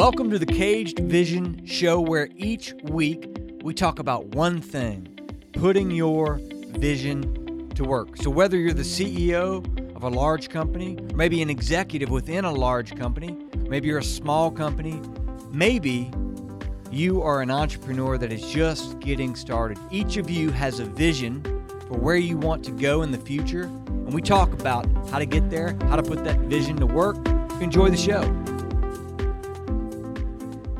[0.00, 3.28] Welcome to the Caged Vision Show, where each week
[3.62, 5.06] we talk about one thing
[5.52, 8.16] putting your vision to work.
[8.16, 9.62] So, whether you're the CEO
[9.94, 13.36] of a large company, maybe an executive within a large company,
[13.68, 15.02] maybe you're a small company,
[15.52, 16.10] maybe
[16.90, 19.78] you are an entrepreneur that is just getting started.
[19.90, 21.42] Each of you has a vision
[21.88, 25.26] for where you want to go in the future, and we talk about how to
[25.26, 27.18] get there, how to put that vision to work.
[27.60, 28.39] Enjoy the show.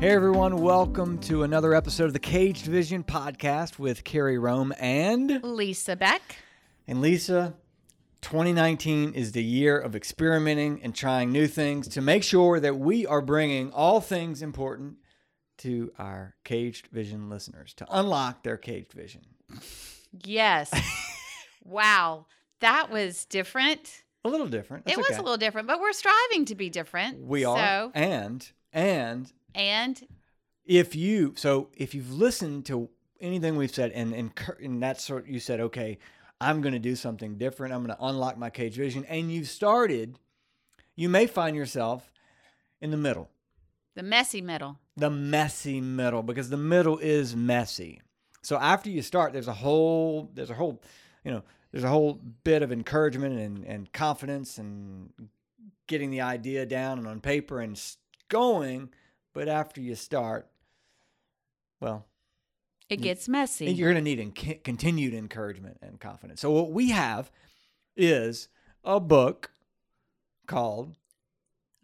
[0.01, 5.43] Hey everyone, welcome to another episode of the Caged Vision podcast with Carrie Rome and
[5.43, 6.37] Lisa Beck.
[6.87, 7.53] and Lisa.
[8.21, 13.05] 2019 is the year of experimenting and trying new things to make sure that we
[13.05, 14.95] are bringing all things important
[15.59, 19.21] to our Caged Vision listeners to unlock their caged vision.
[20.25, 20.73] Yes.
[21.63, 22.25] wow.
[22.59, 24.01] That was different.
[24.25, 24.85] A little different.
[24.85, 25.19] That's it was okay.
[25.19, 27.21] a little different, but we're striving to be different.
[27.21, 27.55] We are.
[27.55, 30.07] So, And and and
[30.65, 32.89] if you so if you've listened to
[33.19, 34.31] anything we've said and and,
[34.61, 35.97] and that sort you said okay
[36.39, 39.47] i'm going to do something different i'm going to unlock my cage vision and you've
[39.47, 40.17] started
[40.95, 42.11] you may find yourself
[42.79, 43.29] in the middle
[43.95, 44.77] the messy middle.
[44.95, 48.01] the messy middle because the middle is messy
[48.41, 50.81] so after you start there's a whole there's a whole
[51.23, 55.11] you know there's a whole bit of encouragement and, and confidence and
[55.87, 57.81] getting the idea down and on paper and
[58.29, 58.89] going
[59.33, 60.47] but after you start
[61.79, 62.05] well
[62.89, 63.71] It gets messy.
[63.71, 66.41] you're going to need continued encouragement and confidence.
[66.41, 67.31] So what we have
[67.95, 68.49] is
[68.83, 69.51] a book
[70.47, 70.95] called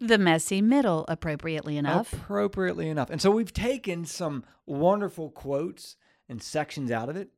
[0.00, 2.12] the messy middle, appropriately enough.
[2.12, 3.10] appropriately enough.
[3.10, 5.96] And so we've taken some wonderful quotes
[6.28, 7.30] and sections out of it.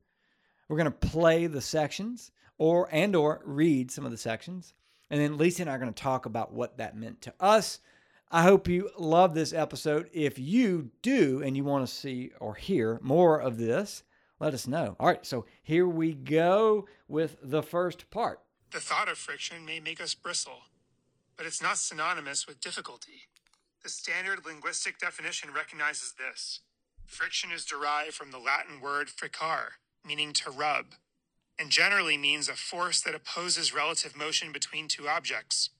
[0.68, 4.74] We're going to play the sections or and or read some of the sections.
[5.08, 7.80] And then Lisa and I are going to talk about what that meant to us.
[8.32, 10.08] I hope you love this episode.
[10.12, 14.04] If you do and you want to see or hear more of this,
[14.38, 14.94] let us know.
[15.00, 18.40] All right, so here we go with the first part.
[18.70, 20.60] The thought of friction may make us bristle,
[21.36, 23.22] but it's not synonymous with difficulty.
[23.82, 26.60] The standard linguistic definition recognizes this
[27.06, 29.70] friction is derived from the Latin word fricar,
[30.06, 30.94] meaning to rub,
[31.58, 35.70] and generally means a force that opposes relative motion between two objects.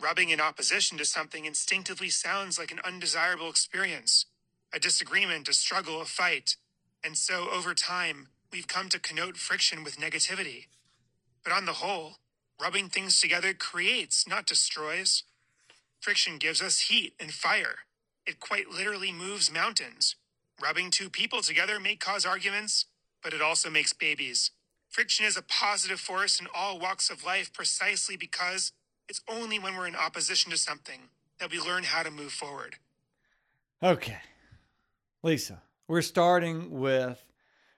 [0.00, 4.26] Rubbing in opposition to something instinctively sounds like an undesirable experience,
[4.72, 6.56] a disagreement, a struggle, a fight.
[7.04, 10.66] And so, over time, we've come to connote friction with negativity.
[11.44, 12.18] But on the whole,
[12.60, 15.24] rubbing things together creates, not destroys.
[16.00, 17.80] Friction gives us heat and fire.
[18.26, 20.16] It quite literally moves mountains.
[20.62, 22.86] Rubbing two people together may cause arguments,
[23.22, 24.52] but it also makes babies.
[24.90, 28.72] Friction is a positive force in all walks of life precisely because
[29.08, 31.08] it's only when we're in opposition to something
[31.38, 32.76] that we learn how to move forward.
[33.82, 34.18] Okay.
[35.22, 37.24] Lisa, we're starting with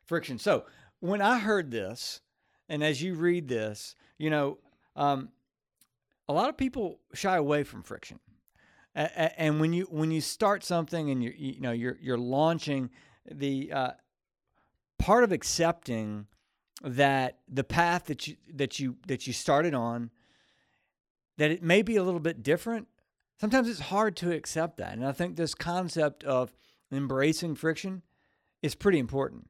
[0.05, 0.39] friction.
[0.39, 0.65] So
[1.01, 2.21] when I heard this,
[2.69, 4.59] and as you read this, you know,
[4.97, 5.31] um,
[6.29, 8.19] a lot of people shy away from friction.
[8.95, 12.91] And when you when you start something and you're you know you're you're launching
[13.29, 13.91] the uh,
[15.01, 16.27] part of accepting
[16.83, 20.11] that the path that you that you that you started on
[21.39, 22.89] that it may be a little bit different
[23.41, 24.93] sometimes it's hard to accept that.
[24.93, 26.53] And I think this concept of
[26.93, 28.03] embracing friction
[28.63, 29.49] is pretty important.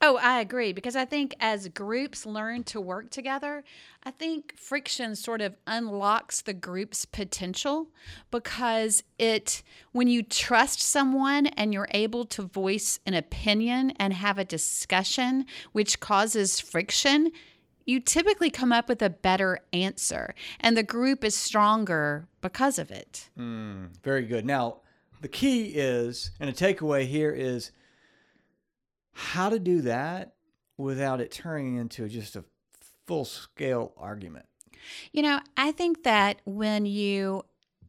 [0.00, 3.64] Oh, I agree because I think as groups learn to work together,
[4.02, 7.88] I think friction sort of unlocks the group's potential
[8.30, 9.62] because it
[9.92, 15.46] when you trust someone and you're able to voice an opinion and have a discussion
[15.72, 17.32] which causes friction,
[17.84, 22.90] you typically come up with a better answer and the group is stronger because of
[22.90, 23.28] it.
[23.38, 24.44] Mm, very good.
[24.44, 24.78] Now,
[25.20, 27.72] the key is, and a takeaway here is
[29.12, 30.34] how to do that
[30.76, 32.44] without it turning into just a
[33.06, 34.46] full scale argument.
[35.12, 37.44] You know, I think that when you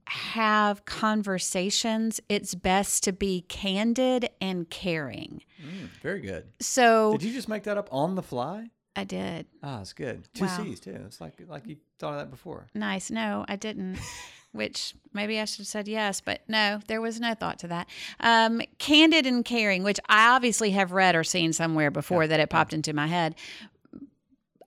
[0.08, 5.42] have conversations, it's best to be candid and caring.
[5.62, 6.46] Mm, very good.
[6.60, 8.70] So Did you just make that up on the fly?
[8.96, 9.46] I did.
[9.62, 10.28] Ah, it's good.
[10.34, 10.58] Two Wow.
[10.64, 10.98] C's too.
[11.06, 12.68] It's like like you thought of that before.
[12.74, 13.10] Nice.
[13.12, 14.00] No, I didn't.
[14.54, 17.90] Which maybe I should have said yes, but no, there was no thought to that.
[18.22, 22.50] Um, candid and caring, which I obviously have read or seen somewhere before that it
[22.50, 23.36] popped into my head.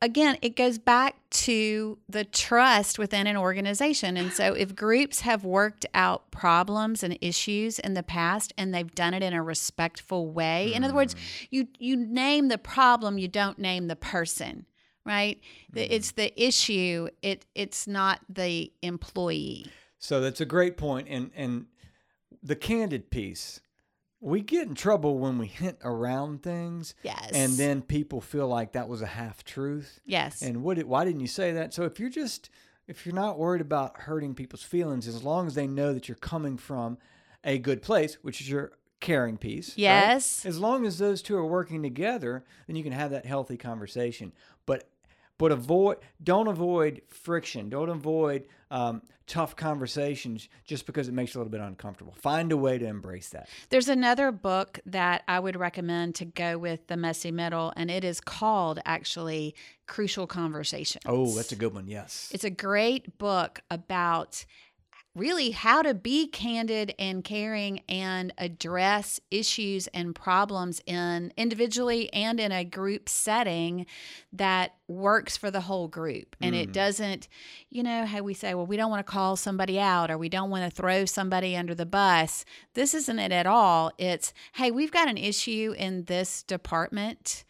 [0.01, 4.17] Again, it goes back to the trust within an organization.
[4.17, 8.95] And so, if groups have worked out problems and issues in the past and they've
[8.95, 11.49] done it in a respectful way, in other words, mm.
[11.51, 14.67] you, you name the problem, you don't name the person
[15.09, 15.41] right?
[15.73, 15.93] The- mm-hmm.
[15.93, 17.09] It's the issue.
[17.23, 19.67] It it's not the employee.
[19.99, 21.67] So that's a great point, and and
[22.43, 23.61] the candid piece.
[24.21, 27.31] We get in trouble when we hint around things, Yes.
[27.33, 30.01] and then people feel like that was a half truth.
[30.05, 30.43] yes.
[30.43, 30.83] And what?
[30.85, 31.73] Why didn't you say that?
[31.73, 32.51] So if you're just
[32.89, 36.17] if you're not worried about hurting people's feelings, as long as they know that you're
[36.17, 36.97] coming from
[37.45, 39.69] a good place, which is your caring piece.
[39.71, 39.79] right?
[39.79, 40.45] Yes.
[40.47, 44.33] As long as those two are working together, then you can have that healthy conversation.
[44.67, 44.89] But
[45.39, 47.71] but avoid don't avoid friction.
[47.71, 52.15] Don't avoid um, tough conversations just because it makes you a little bit uncomfortable.
[52.19, 53.49] Find a way to embrace that.
[53.71, 58.05] There's another book that I would recommend to go with the messy middle, and it
[58.05, 59.55] is called actually
[59.87, 61.05] Crucial Conversations.
[61.07, 61.87] Oh, that's a good one.
[61.87, 62.31] Yes.
[62.33, 64.45] It's a great book about
[65.15, 72.39] really how to be candid and caring and address issues and problems in individually and
[72.39, 73.85] in a group setting
[74.33, 77.29] that works for the whole group and it doesn't
[77.69, 80.29] you know how we say well we don't want to call somebody out or we
[80.31, 84.71] don't want to throw somebody under the bus this isn't it at all it's hey
[84.71, 87.45] we've got an issue in this department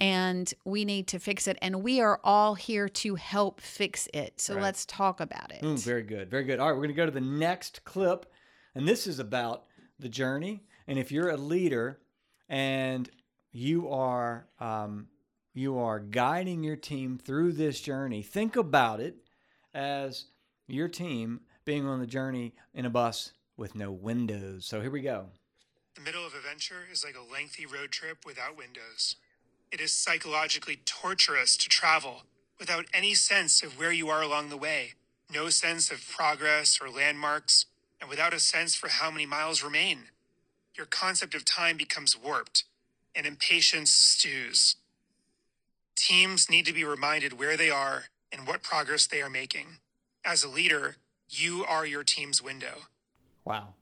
[0.00, 4.38] and we need to fix it and we are all here to help fix it
[4.40, 4.62] so Right.
[4.64, 6.28] let's talk about it Mm, very good.
[6.30, 6.58] Very good.
[6.60, 8.26] All right, we're going to go to the next clip.
[8.74, 9.64] And this is about
[9.98, 10.64] the journey.
[10.86, 12.00] And if you're a leader
[12.48, 13.08] and
[13.52, 15.06] you are um,
[15.54, 19.16] you are guiding your team through this journey, think about it
[19.74, 20.26] as
[20.66, 24.66] your team being on the journey in a bus with no windows.
[24.66, 25.26] So here we go.
[25.94, 29.16] The middle of a venture is like a lengthy road trip without windows.
[29.70, 32.22] It is psychologically torturous to travel
[32.58, 34.92] without any sense of where you are along the way,
[35.32, 37.66] no sense of progress or landmarks,
[38.00, 40.04] and without a sense for how many miles remain.
[40.76, 42.64] Your concept of time becomes warped,
[43.14, 44.76] and impatience stews.
[45.96, 49.78] Teams need to be reminded where they are and what progress they are making.
[50.24, 50.96] As a leader,
[51.28, 52.86] you are your team's window.
[53.44, 53.74] Wow.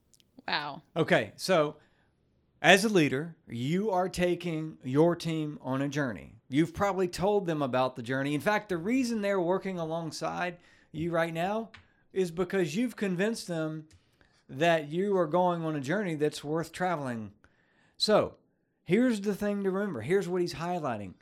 [0.47, 1.77] wow Okay, so
[2.62, 6.35] as a leader, you are taking your team on a journey.
[6.49, 8.35] You've probably told them about the journey.
[8.35, 10.59] In fact, the reason they're working alongside
[10.93, 11.71] you right now
[12.12, 13.87] is because you've convinced them
[14.49, 17.31] that you are going on a journey that's worth traveling.
[17.97, 18.35] So,
[18.85, 20.01] here's the thing to remember.
[20.01, 21.15] Here's what he's highlighting.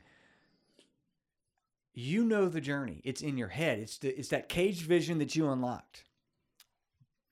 [1.99, 3.01] You know the journey.
[3.03, 3.79] It's in your head.
[3.79, 6.03] It's the, it's that caged vision that you unlocked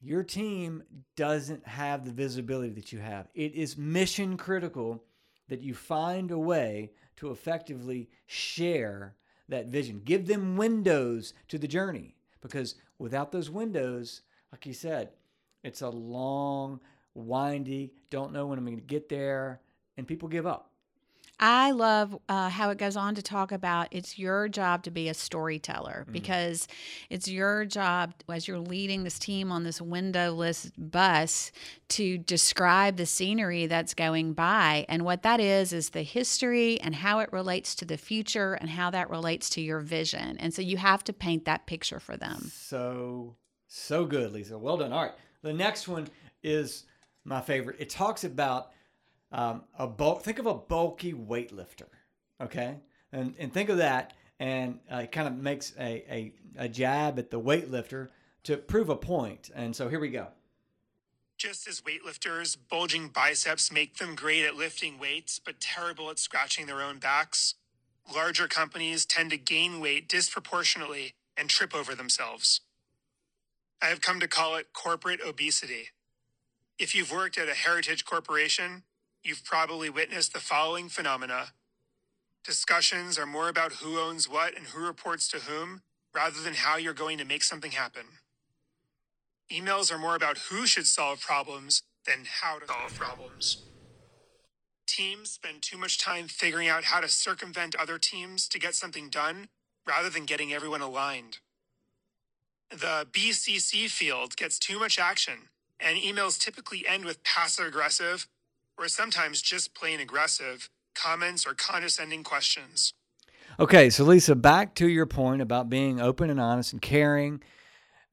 [0.01, 0.83] your team
[1.15, 3.27] doesn't have the visibility that you have.
[3.33, 5.03] It is mission critical
[5.49, 9.15] that you find a way to effectively share
[9.49, 10.01] that vision.
[10.03, 14.21] Give them windows to the journey because without those windows,
[14.51, 15.09] like you said,
[15.63, 16.79] it's a long,
[17.15, 19.61] windy, don't know when I'm going to get there,
[19.97, 20.71] and people give up.
[21.39, 25.07] I love uh, how it goes on to talk about it's your job to be
[25.07, 26.11] a storyteller Mm.
[26.11, 26.67] because
[27.11, 31.51] it's your job as you're leading this team on this windowless bus
[31.89, 34.85] to describe the scenery that's going by.
[34.89, 38.69] And what that is, is the history and how it relates to the future and
[38.71, 40.37] how that relates to your vision.
[40.39, 42.51] And so you have to paint that picture for them.
[42.53, 43.35] So,
[43.67, 44.57] so good, Lisa.
[44.57, 44.91] Well done.
[44.91, 45.13] All right.
[45.43, 46.07] The next one
[46.41, 46.85] is
[47.23, 47.75] my favorite.
[47.79, 48.71] It talks about
[49.31, 50.23] um, a bulk.
[50.23, 51.87] Think of a bulky weightlifter.
[52.41, 52.75] Okay,
[53.11, 57.19] and and think of that, and uh, it kind of makes a, a a jab
[57.19, 58.09] at the weightlifter
[58.43, 59.49] to prove a point.
[59.53, 60.27] And so here we go.
[61.37, 66.65] Just as weightlifters, bulging biceps make them great at lifting weights, but terrible at scratching
[66.65, 67.55] their own backs,
[68.11, 72.61] larger companies tend to gain weight disproportionately and trip over themselves.
[73.81, 75.89] I have come to call it corporate obesity.
[76.79, 78.83] If you've worked at a heritage corporation,
[79.27, 81.47] you've probably witnessed the following phenomena.
[82.45, 85.81] Discussions are more about who owns what and who reports to whom,
[86.15, 88.03] rather than how you're going to make something happen.
[89.51, 93.63] Emails are more about who should solve problems than how to solve problems.
[94.87, 99.09] Teams spend too much time figuring out how to circumvent other teams to get something
[99.09, 99.49] done
[99.85, 101.39] rather than getting everyone aligned.
[102.69, 108.27] The BCC field gets too much action, and emails typically end with passive aggressive,
[108.77, 112.93] or sometimes just plain aggressive, comments or condescending questions.
[113.59, 117.41] Okay, so Lisa, back to your point about being open and honest and caring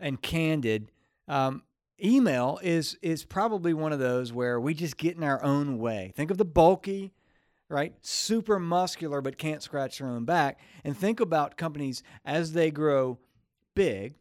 [0.00, 0.90] and candid.
[1.28, 1.62] Um,
[2.02, 6.12] email is is probably one of those where we just get in our own way.
[6.16, 7.12] Think of the bulky,
[7.68, 12.70] right, super muscular but can't scratch their own back, and think about companies as they
[12.70, 13.18] grow
[13.74, 14.14] big.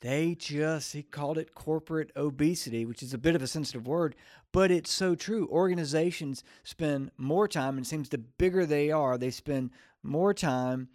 [0.00, 4.14] They just he called it corporate obesity, which is a bit of a sensitive word,
[4.54, 5.48] but it's so true.
[5.50, 9.70] Organizations spend more time, and it seems the bigger they are, they spend
[10.00, 10.88] more time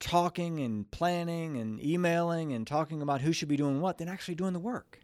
[0.00, 4.36] talking and planning and emailing and talking about who should be doing what than actually
[4.36, 5.00] doing the work.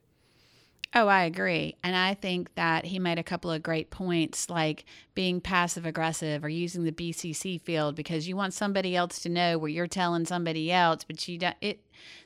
[0.94, 1.76] Oh, I agree.
[1.84, 6.44] And I think that he made a couple of great points like being passive aggressive
[6.44, 10.24] or using the BCC field because you want somebody else to know where you're telling
[10.24, 11.80] somebody else, but you don't it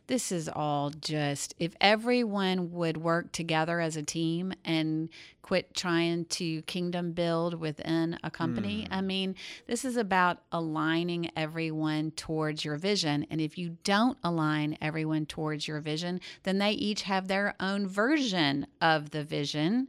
[0.06, 5.08] this is all just if everyone would work together as a team and
[5.42, 8.82] quit trying to kingdom build within a company.
[8.90, 8.96] Mm.
[8.96, 9.34] I mean,
[9.66, 13.26] this is about aligning everyone towards your vision.
[13.30, 17.86] And if you don't align everyone towards your vision, then they each have their own
[17.86, 19.88] version of the vision.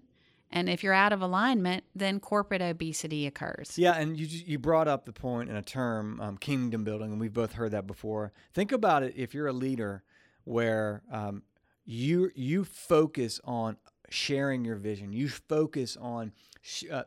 [0.49, 3.77] And if you're out of alignment, then corporate obesity occurs.
[3.77, 7.19] Yeah, and you you brought up the point in a term, um, kingdom building, and
[7.19, 8.31] we've both heard that before.
[8.53, 10.03] Think about it: if you're a leader,
[10.45, 11.43] where um,
[11.85, 13.77] you you focus on
[14.09, 17.03] sharing your vision, you focus on sh- uh,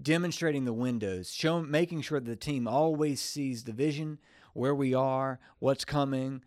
[0.00, 4.18] demonstrating the windows, showing, making sure that the team always sees the vision,
[4.54, 6.42] where we are, what's coming,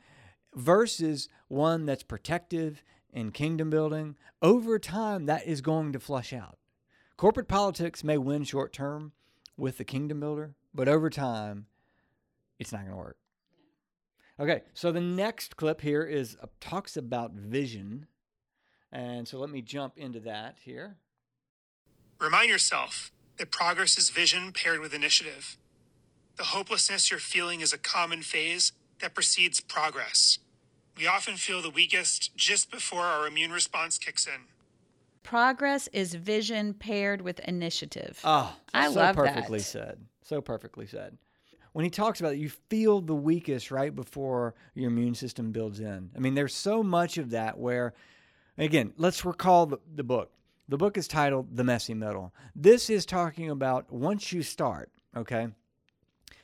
[0.56, 4.16] versus one that's protective and kingdom building.
[4.42, 6.58] Over time, that is going to flush out.
[7.18, 9.12] Corporate politics may win short term
[9.58, 11.68] with the kingdom builder, but over time,
[12.58, 13.18] it's not going to work.
[14.40, 18.08] Okay, so the next clip here is uh, talks about vision,
[18.92, 20.96] and so let me jump into that here.
[22.20, 25.58] Remind yourself that progress is vision paired with initiative.
[26.38, 30.40] The hopelessness you're feeling is a common phase that precedes progress.
[31.02, 34.42] We often feel the weakest just before our immune response kicks in.
[35.24, 38.20] Progress is vision paired with initiative.
[38.24, 39.26] Oh, I so love that.
[39.26, 39.98] perfectly said.
[40.22, 41.18] So perfectly said.
[41.74, 45.80] When he talks about it, you feel the weakest right before your immune system builds
[45.80, 46.12] in.
[46.16, 47.96] I mean, there's so much of that where,
[48.60, 50.30] again, let's recall the, the book.
[50.70, 52.32] The book is titled The Messy Middle.
[52.56, 55.48] This is talking about once you start, okay,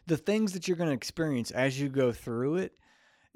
[0.07, 2.73] the things that you're going to experience as you go through it.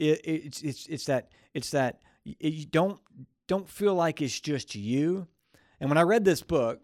[0.02, 3.00] It it's, it's, it's that, it's that y- you don't,
[3.48, 5.28] don't feel like it's just you.
[5.80, 6.80] And when I read this book,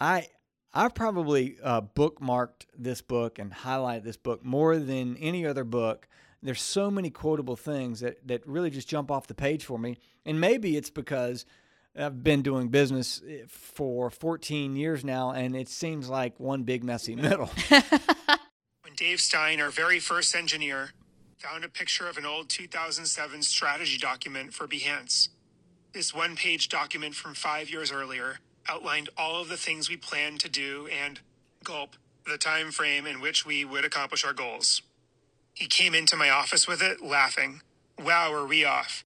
[0.00, 0.28] I
[0.76, 6.06] I've probably uh, bookmarked this book and highlighted this book more than any other book.
[6.42, 9.96] There's so many quotable things that, that really just jump off the page for me.
[10.26, 11.46] And maybe it's because
[11.98, 16.84] I've been doing business eh, for 14 years now, and it seems like one big
[16.84, 17.50] messy middle.
[18.82, 20.90] When Dave Stein, our very first engineer,
[21.38, 25.28] found a picture of an old 2007 strategy document for Behance.
[25.92, 28.38] This one page document from five years earlier
[28.68, 31.20] outlined all of the things we planned to do and,
[31.62, 34.82] gulp, the time frame in which we would accomplish our goals.
[35.54, 37.62] He came into my office with it, laughing.
[37.98, 39.04] Wow, are we off?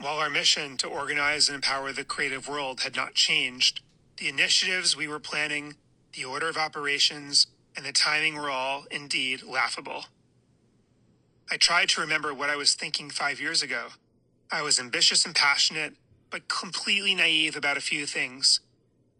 [0.00, 3.80] While our mission to organize and empower the creative world had not changed,
[4.16, 5.74] the initiatives we were planning,
[6.14, 10.06] the order of operations, and the timing were all indeed laughable.
[11.50, 13.88] I tried to remember what I was thinking five years ago.
[14.50, 15.94] I was ambitious and passionate,
[16.30, 18.60] but completely naive about a few things.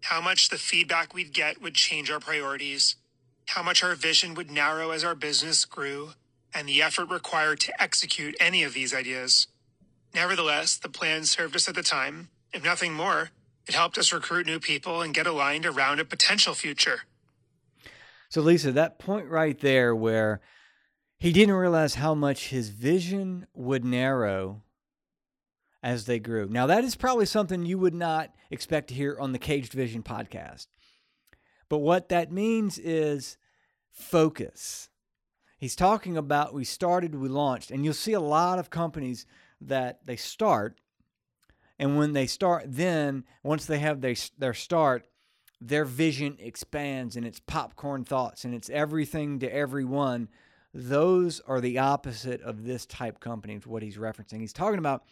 [0.02, 2.96] How much the feedback we'd get would change our priorities,
[3.46, 6.10] how much our vision would narrow as our business grew,
[6.54, 9.48] and the effort required to execute any of these ideas.
[10.14, 12.28] Nevertheless, the plan served us at the time.
[12.52, 13.30] If nothing more,
[13.66, 17.00] it helped us recruit new people and get aligned around a potential future.
[18.28, 20.40] So, Lisa, that point right there where
[21.18, 24.62] he didn't realize how much his vision would narrow
[25.82, 26.48] as they grew.
[26.48, 30.02] Now, that is probably something you would not expect to hear on the Caged Vision
[30.02, 30.66] podcast.
[31.68, 33.36] But what that means is
[33.90, 34.88] focus.
[35.58, 39.26] He's talking about we started, we launched, and you'll see a lot of companies
[39.60, 40.78] that they start,
[41.78, 45.06] and when they start, then once they have their, their start,
[45.60, 50.28] their vision expands and it's popcorn thoughts and it's everything to everyone.
[50.74, 54.40] Those are the opposite of this type company, is what he's referencing.
[54.40, 55.04] He's talking about,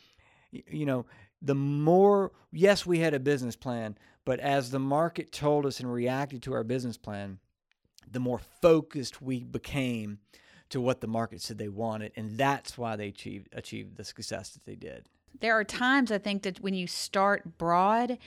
[0.50, 1.06] you know,
[1.40, 5.92] the more, yes, we had a business plan, but as the market told us and
[5.92, 7.38] reacted to our business plan,
[8.10, 10.18] the more focused we became
[10.70, 12.12] to what the market said they wanted.
[12.16, 15.06] And that's why they achieved, achieved the success that they did.
[15.40, 18.18] There are times I think that when you start broad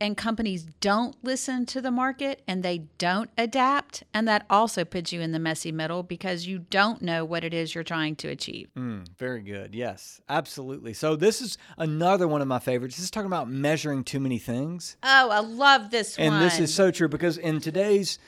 [0.00, 5.12] and companies don't listen to the market and they don't adapt, and that also puts
[5.12, 8.28] you in the messy middle because you don't know what it is you're trying to
[8.28, 8.68] achieve.
[8.76, 9.74] Mm, very good.
[9.74, 10.94] Yes, absolutely.
[10.94, 12.96] So this is another one of my favorites.
[12.96, 14.96] This is talking about measuring too many things.
[15.02, 16.42] Oh, I love this And one.
[16.42, 18.18] And this is so true because in today's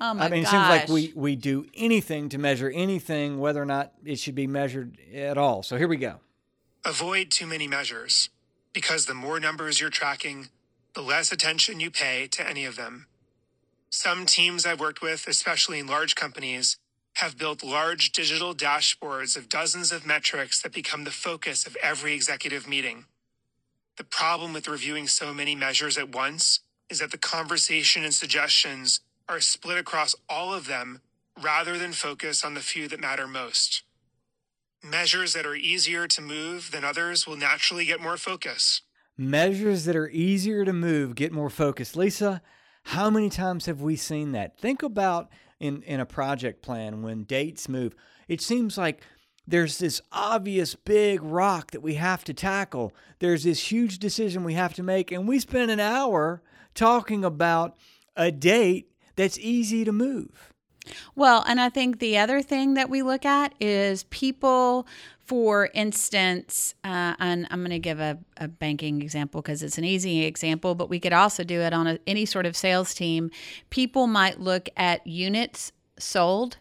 [0.00, 0.48] oh my I mean, gosh.
[0.48, 4.34] it seems like we, we do anything to measure anything, whether or not it should
[4.34, 5.62] be measured at all.
[5.62, 6.20] So here we go.
[6.84, 8.30] Avoid too many measures,
[8.72, 10.48] because the more numbers you're tracking,
[10.94, 13.06] the less attention you pay to any of them.
[13.90, 16.76] Some teams I've worked with, especially in large companies,
[17.16, 22.14] have built large digital dashboards of dozens of metrics that become the focus of every
[22.14, 23.04] executive meeting.
[23.98, 29.00] The problem with reviewing so many measures at once is that the conversation and suggestions
[29.28, 31.00] are split across all of them
[31.40, 33.82] rather than focus on the few that matter most.
[34.82, 38.82] Measures that are easier to move than others will naturally get more focus.
[39.22, 41.94] Measures that are easier to move get more focus.
[41.94, 42.42] Lisa,
[42.82, 44.58] how many times have we seen that?
[44.58, 47.94] Think about in, in a project plan when dates move.
[48.26, 49.04] It seems like
[49.46, 52.92] there's this obvious big rock that we have to tackle.
[53.20, 56.42] There's this huge decision we have to make, and we spend an hour
[56.74, 57.76] talking about
[58.16, 60.51] a date that's easy to move.
[61.14, 64.86] Well, and I think the other thing that we look at is people,
[65.20, 69.84] for instance, uh, and I'm going to give a, a banking example because it's an
[69.84, 73.30] easy example, but we could also do it on a, any sort of sales team.
[73.70, 76.58] People might look at units sold.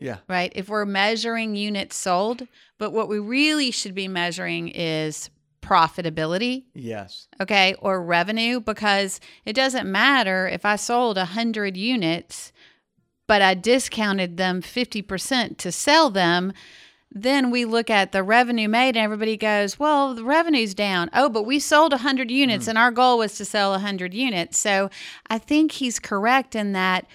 [0.00, 0.18] Yeah.
[0.28, 0.52] Right.
[0.54, 2.46] If we're measuring units sold,
[2.78, 5.28] but what we really should be measuring is
[5.60, 6.64] profitability.
[6.72, 7.26] Yes.
[7.40, 7.74] Okay.
[7.80, 12.52] Or revenue, because it doesn't matter if I sold 100 units
[13.28, 16.52] but I discounted them 50% to sell them,
[17.12, 21.08] then we look at the revenue made and everybody goes, well, the revenue's down.
[21.12, 22.68] Oh, but we sold 100 units mm.
[22.68, 24.58] and our goal was to sell 100 units.
[24.58, 24.90] So
[25.28, 27.06] I think he's correct in that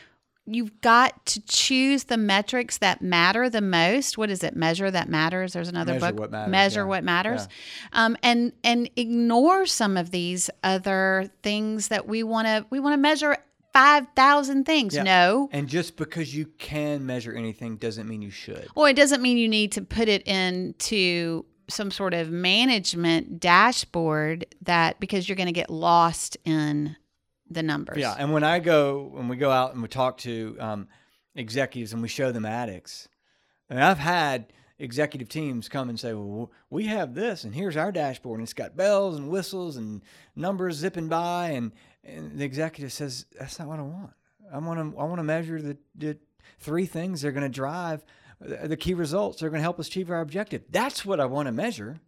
[0.45, 4.17] you've got to choose the metrics that matter the most.
[4.17, 4.55] What is it?
[4.55, 5.53] Measure that matters.
[5.53, 6.19] There's another Measure book.
[6.19, 6.85] What matters, Measure yeah.
[6.85, 7.47] what matters.
[7.93, 8.05] Yeah.
[8.05, 12.93] Um, and and ignore some of these other things that we want to we want
[12.93, 13.37] to measure
[13.73, 14.95] 5,000 things.
[14.95, 15.03] Yeah.
[15.03, 15.49] No.
[15.51, 18.67] And just because you can measure anything doesn't mean you should.
[18.75, 24.45] Or it doesn't mean you need to put it into some sort of management dashboard
[24.61, 26.95] that because you're going to get lost in
[27.49, 27.97] the numbers.
[27.97, 28.15] Yeah.
[28.17, 30.87] And when I go, when we go out and we talk to um,
[31.35, 33.07] executives and we show them addicts,
[33.69, 34.53] and I've had
[34.83, 38.53] executive teams come and say, well, we have this and here's our dashboard and it's
[38.53, 40.01] got bells and whistles and
[40.35, 41.49] numbers zipping by.
[41.49, 41.71] And,
[42.03, 44.11] and the executive says, "That's not what I want.
[44.53, 44.99] I want to.
[44.99, 46.17] I want to measure the, the
[46.59, 48.03] three things that are going to drive
[48.39, 49.39] the key results.
[49.39, 50.63] They're going to help us achieve our objective.
[50.69, 51.99] That's what I want to measure."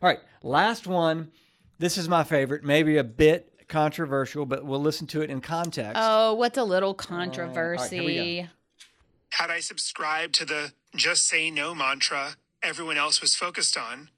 [0.00, 1.30] All right, last one.
[1.78, 2.64] This is my favorite.
[2.64, 5.96] Maybe a bit controversial, but we'll listen to it in context.
[5.96, 8.40] Oh, what's a little controversy?
[8.40, 8.50] Uh, right,
[9.30, 14.10] Had I subscribed to the just say no mantra everyone else was focused on,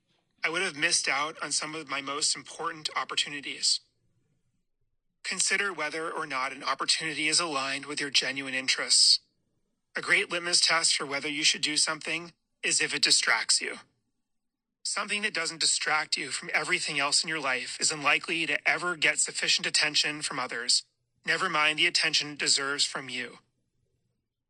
[0.45, 3.81] I would have missed out on some of my most important opportunities.
[5.23, 9.21] Consider whether or not an opportunity is aligned with your genuine interests.
[9.97, 13.77] A great litmus test for whether you should do something is if it distracts you.
[14.83, 18.97] Something that doesn't distract you from everything else in your life is unlikely to ever
[18.97, 20.85] get sufficient attention from others,
[21.27, 23.39] never mind the attention it deserves from you.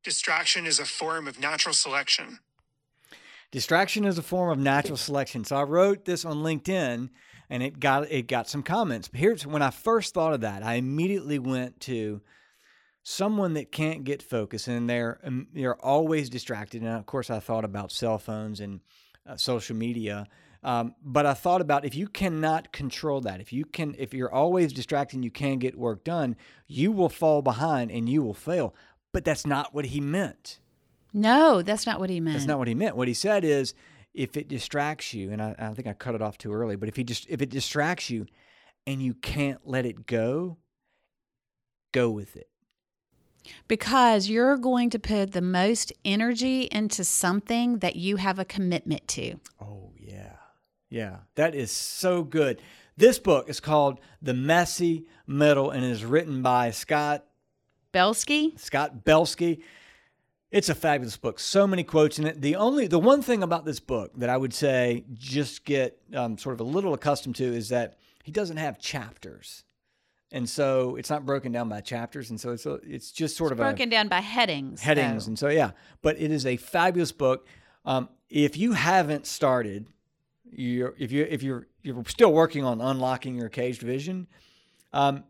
[0.02, 2.38] Distraction is a form of natural selection.
[3.50, 5.44] Distraction is a form of natural selection.
[5.44, 7.10] So I wrote this on LinkedIn
[7.50, 9.08] and it got it got some comments.
[9.08, 12.20] But here's when I first thought of that, I immediately went to
[13.02, 16.82] someone that can't get focused and they're um, they're always distracted.
[16.82, 18.80] And of course, I thought about cell phones and
[19.26, 20.28] uh, social media.
[20.62, 24.32] Um, but I thought about if you cannot control that, if you can, if you're
[24.32, 26.36] always distracted you can't get work done,
[26.66, 28.74] you will fall behind and you will fail.
[29.12, 30.59] But that's not what he meant.
[31.12, 32.37] No, that's not what he meant.
[32.37, 32.96] That's not what he meant.
[32.96, 33.75] What he said is
[34.14, 36.88] if it distracts you, and I, I think I cut it off too early, but
[36.88, 38.27] if he just if it distracts you
[38.87, 40.59] and you can't let it go,
[41.92, 42.49] go with it.
[43.68, 49.09] Because you're going to put the most energy into something that you have a commitment
[49.09, 49.40] to.
[49.61, 50.37] Oh, yeah.
[50.90, 51.18] Yeah.
[51.37, 52.61] That is so good.
[52.96, 57.25] This book is called The Messy Middle and is written by Scott
[57.92, 58.55] Belsky.
[58.57, 59.62] Scott Belsky.
[60.50, 61.38] It's a fabulous book.
[61.38, 62.40] So many quotes in it.
[62.40, 66.37] The only, the one thing about this book that I would say just get um,
[66.38, 69.64] sort of a little accustomed to is that he doesn't have chapters,
[70.33, 73.53] and so it's not broken down by chapters, and so it's a, it's just sort
[73.53, 74.81] it's of broken a, down by headings.
[74.81, 75.31] headings, though.
[75.31, 75.70] and so yeah.
[76.03, 77.46] But it is a fabulous book.
[77.85, 79.87] Um, if you haven't started,
[80.50, 84.26] you're if you if you're you're still working on unlocking your caged vision,
[84.92, 85.22] um,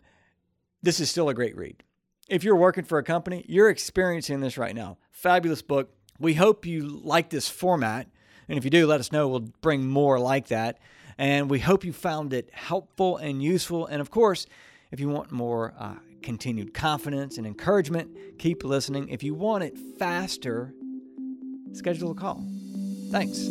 [0.83, 1.83] this is still a great read
[2.31, 4.97] if you're working for a company, you're experiencing this right now.
[5.11, 5.91] Fabulous book.
[6.19, 8.07] We hope you like this format.
[8.49, 9.29] And if you do, let us know.
[9.29, 10.79] We'll bring more like that.
[11.19, 13.87] And we hope you found it helpful and useful.
[13.87, 14.47] And of course,
[14.91, 19.09] if you want more uh, continued confidence and encouragement, keep listening.
[19.09, 20.73] If you want it faster,
[21.73, 22.47] schedule a call.
[23.11, 23.49] Thanks.